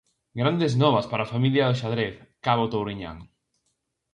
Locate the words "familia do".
1.33-1.75